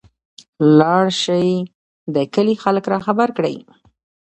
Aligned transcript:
لاړشى 0.79 1.47
د 2.15 2.15
کلي 2.33 2.55
خلک 2.63 2.85
راخبر 2.93 3.29
کړى. 3.37 3.55